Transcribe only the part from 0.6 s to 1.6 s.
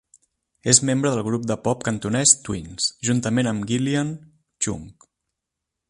És membre del grup de